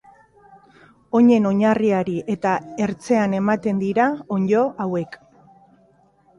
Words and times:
Oinen 1.19 1.45
oinarriari 1.49 2.17
eta 2.37 2.55
ertzean 2.87 3.37
ematen 3.43 3.85
dira 3.85 4.09
onddo 4.39 4.67
hauek. 4.87 5.23